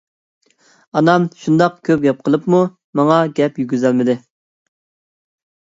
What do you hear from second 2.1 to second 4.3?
قىلىپمۇ ماڭا گەپ يېگۈزەلمىدى.